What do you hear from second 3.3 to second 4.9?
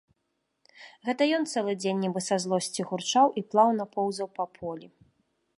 і плаўна поўзаў па полі.